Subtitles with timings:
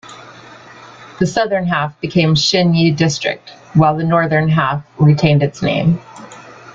[1.19, 6.01] The southern half became Xinyi District while the northern half retained its name.